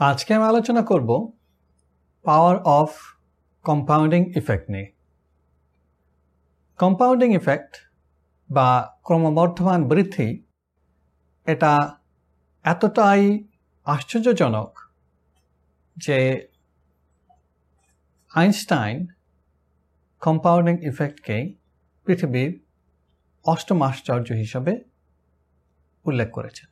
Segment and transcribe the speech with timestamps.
[0.00, 1.10] আজকে আমি আলোচনা করব
[2.24, 2.90] পাওয়ার অফ
[3.64, 4.88] কম্পাউন্ডিং ইফেক্ট নিয়ে।
[6.78, 7.72] কম্পাউন্ডিং ইফেক্ট
[8.50, 8.68] বা
[9.06, 10.28] ক্রমবর্ধমান বৃদ্ধি,
[11.46, 11.72] এটা
[12.64, 13.22] এতটাই
[13.86, 14.70] আশ্চর্যজনক
[15.96, 16.18] যে
[18.34, 18.96] আইনস্টাইন
[20.22, 21.36] কম্পাউন্ডিং ইফেক্টকে
[22.06, 22.50] পৃথিবীর
[23.44, 24.72] অষ্টম আশ্চর্য হিসাবে
[26.04, 26.71] উল্লেখ করেছেন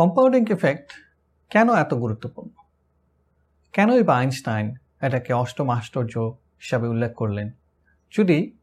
[0.00, 0.92] কম্পাউন্ডিং ইফেক্ট
[1.50, 2.62] কেন এত গুরুত্বপূর্ণ?
[3.72, 6.18] কেনই বা আইনস্টাইন এটাকে অষ্টম আশ্চর্য
[6.60, 7.50] হিসাবে উল্লেখ করলেন?
[8.18, 8.56] যদি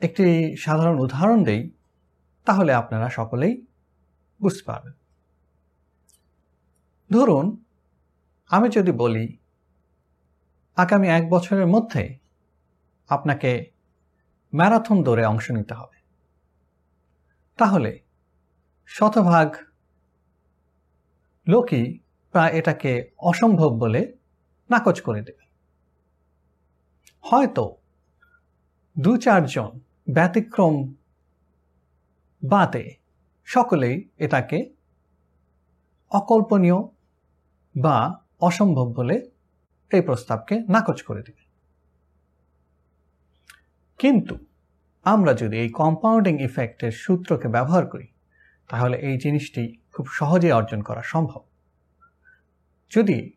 [0.00, 1.70] একটি সাধারণ উদাহরণ দেই,
[2.44, 3.66] তাহলে আপনারা সকলেই
[4.42, 4.92] বুঝতে পারবেন।
[7.12, 7.64] ধরুন,
[8.48, 9.38] আমি যদি বলি,
[10.76, 12.18] আগামী এক বছরের মধ্যে
[13.08, 13.70] আপনাকে
[14.54, 15.96] ম্যারাথন দৌড়ে অংশ নিতে হবে।
[17.56, 18.00] তাহলে
[18.86, 19.56] শতভাগ
[21.48, 21.98] লোকই
[22.30, 24.12] প্রায় এটাকে অসম্ভব বলে
[24.70, 25.46] নাকচ করে দেবে।
[27.20, 27.76] হয়তো
[28.98, 29.80] দু চারজন
[30.10, 30.94] ব্যতিক্রম
[32.44, 32.94] বাদে
[33.44, 34.74] সকলেই এটাকে
[36.10, 36.78] অকল্পনীয়
[37.80, 39.30] বা অসম্ভব বলে
[39.92, 41.42] এই প্রস্তাবকে নাকচ করে দেবে।
[43.98, 44.38] কিন্তু
[45.04, 48.06] আমরা যদি এই কম্পাউন্ডিং ইফেক্টের সূত্রকে ব্যবহার করি,
[48.68, 51.42] তাহলে এই জিনিসটি খুব সহজেই অর্জন করা সম্ভব।
[52.90, 53.36] যদি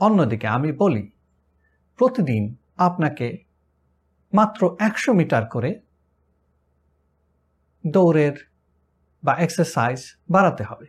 [0.00, 1.10] অন্যদিকে আমি বলি,
[1.96, 3.44] প্রতিদিন আপনাকে
[4.34, 5.80] মাত্র একশো মিটার করে
[7.86, 8.52] দৌড়ের
[9.24, 10.86] বা এক্সারসাইজ বাড়াতে হবে।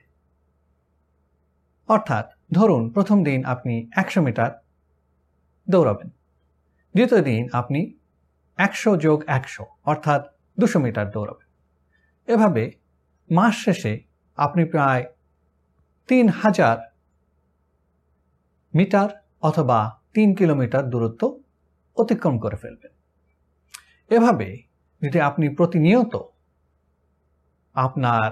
[1.87, 4.51] অর্থাৎ ধরুন, প্রথম দিন আপনি একশো মিটার
[5.69, 6.09] দৌড়াবেন,
[6.95, 7.93] দ্বিতীয় দিন আপনি
[8.57, 10.21] একশো যোগ একশো, অর্থাৎ
[10.59, 11.47] দুশো মিটার দৌড়াবেন।
[12.33, 12.71] এভাবে
[13.31, 15.03] মাস শেষে আপনি প্রায়
[16.07, 16.77] তিন হাজার
[18.75, 19.09] মিটার
[19.41, 21.39] অথবা তিন কিলোমিটার দূরত্ব
[21.97, 22.91] অতিক্রম করে ফেলবেন।
[24.11, 24.63] এভাবে
[25.01, 26.13] যদি আপনি প্রতিনিয়ত
[27.73, 28.31] আপনার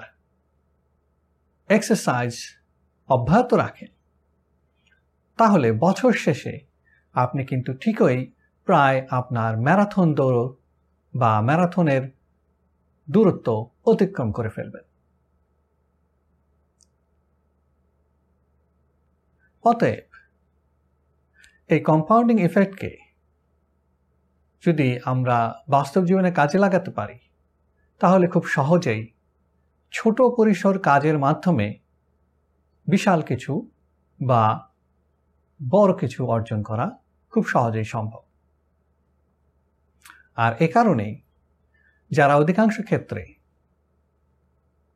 [1.70, 2.34] এক্সারসাইজ
[3.10, 3.92] অব্যাহত রাখেন,
[5.38, 6.60] তাহলে বছর শেষে
[7.14, 8.32] আপনি কিন্তু ঠিকই
[8.66, 10.54] প্রায় আপনার ম্যারাথন দৌড়
[11.14, 12.04] বা ম্যারাথনের
[13.10, 13.48] দূরত্ব
[13.86, 14.91] অতিক্রম করে ফেলবেন।
[19.66, 20.08] অতএব,
[21.70, 22.98] এই কম্পাউন্ডিং ইফেক্টকে
[24.64, 25.38] যদি আমরা
[25.70, 27.20] বাস্তব জীবনে কাজে লাগাতে পারি,
[28.00, 29.14] তাহলে খুব সহজেই
[29.92, 31.80] ছোট পরিসর কাজের মাধ্যমে
[32.88, 33.72] বিশাল কিছু
[34.20, 34.44] বা
[35.72, 37.00] বড় কিছু অর্জন করা
[37.34, 38.24] খুব সহজেই সম্ভব।
[40.36, 41.22] আর এ কারণেই
[42.12, 43.34] যারা অধিকাংশ ক্ষেত্রে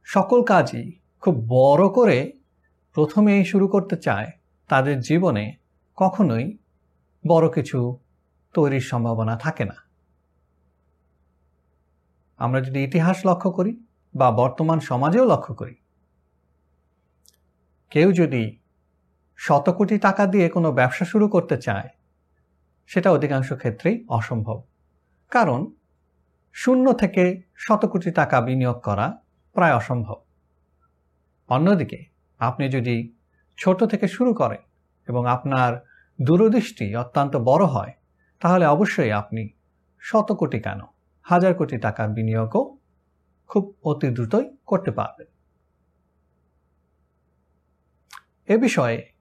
[0.07, 2.17] সকল কাজই খুব বড় করে
[2.93, 4.31] প্রথমেই শুরু করতে চায়
[4.67, 5.55] তাদের জীবনে
[5.95, 6.57] কখনোই
[7.27, 7.99] বড় কিছু
[8.53, 9.75] তৈরির সম্ভাবনা থাকে না।
[12.37, 15.75] আমরা যদি ইতিহাস লক্ষ্য করি বা বর্তমান সমাজেও লক্ষ্য করি,
[17.89, 18.59] কেউ যদি
[19.35, 21.89] শত কোটি টাকা দিয়ে কোনো ব্যবসা শুরু করতে চায়,
[22.87, 24.63] সেটা অধিকাংশ ক্ষেত্রেই অসম্ভব।
[25.31, 25.71] কারণ
[26.53, 29.17] শূন্য থেকে শত কোটি টাকা বিনিয়োগ করা
[29.53, 30.15] প্রায় অসম্ভব।
[31.47, 32.05] অন্যদিকে,
[32.39, 33.14] আপনি যদি
[33.57, 34.61] ছোট থেকে শুরু করেন
[35.07, 35.85] এবং আপনার
[36.21, 37.93] দূরদৃষ্টি অত্যন্ত বড় হয়,
[38.39, 39.49] তাহলে অবশ্যই আপনি
[39.99, 40.81] শত কোটি কেন?
[41.23, 42.77] হাজার কোটি টাকার বিনিয়োগও
[43.47, 45.27] খুব অতি দ্রুতই করতে পারবেন।
[48.47, 49.11] এ বিষয়ে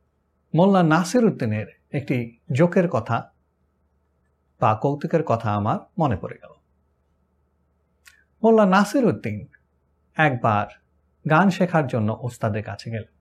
[0.55, 3.31] মোল্লা নাসির উদ্দিনের একটি জোকের কথা
[4.61, 6.53] বা কৌতুকের কথা আমার মনে পড়ে গেল।
[8.43, 9.47] মোল্লা নাসির উদ্দিন
[10.17, 10.67] একবার
[11.31, 13.14] গান শেখার জন্য ওস্তাদের কাছে গেলেন।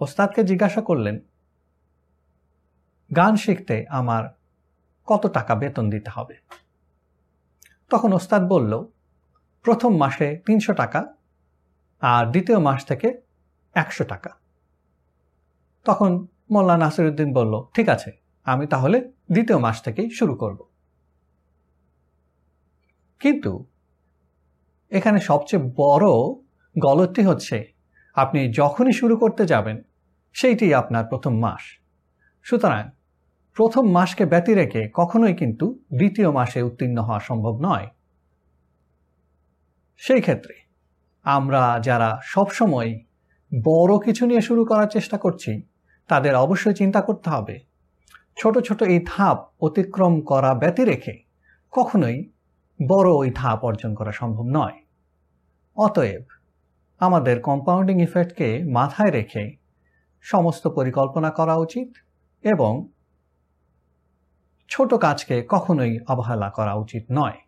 [0.00, 1.20] ওস্তাদকে জিজ্ঞাসা করলেন,
[3.16, 4.24] গান শিখতে আমার
[5.06, 6.36] কত টাকা বেতন দিতে হবে?
[7.90, 8.84] তখন ওস্তাদ বলল,
[9.62, 11.14] প্রথম মাসে তিনশো টাকা
[12.00, 13.22] আর দ্বিতীয় মাস থেকে
[13.74, 14.30] একশো টাকা।
[15.84, 18.10] তখন মোল্লা নাসিরুদ্দিন বলল, ঠিক আছে,
[18.44, 20.60] আমি তাহলে দ্বিতীয় মাস থেকেই শুরু করব।
[23.20, 23.64] কিন্তু
[24.90, 26.06] এখানে সবচেয়ে বড়
[26.78, 27.72] গলতটি হচ্ছে,
[28.14, 29.82] আপনি যখনই শুরু করতে যাবেন
[30.40, 31.80] সেইটি আপনার প্রথম মাস।
[32.42, 32.90] সুতরাং
[33.54, 37.88] প্রথম মাসকে ব্যতি রেখে কখনোই কিন্তু দ্বিতীয় মাসে উত্তীর্ণ হওয়া সম্ভব নয়।
[39.96, 40.54] সেই ক্ষেত্রে
[41.24, 42.98] আমরা যারা সবসময়
[43.64, 45.62] বড় কিছু নিয়ে শুরু করার চেষ্টা করছি,
[46.08, 47.60] তাদের অবশ্যই চিন্তা করতে হবে।
[48.36, 51.22] ছোট ছোট এই ধাপ অতিক্রম করা ব্যতি রেখে
[51.70, 52.30] কখনোই
[52.88, 54.84] বড় ওই ধাপ অর্জন করা সম্ভব নয়।
[55.76, 56.22] অতএব
[56.98, 59.57] আমাদের কম্পাউন্ডিং ইফেক্টকে মাথায় রেখে
[60.20, 61.88] সমস্ত পরিকল্পনা করা উচিত
[62.44, 62.88] এবং
[64.68, 67.47] ছোট কাজকে কখনোই অবহেলা করা উচিত নয়।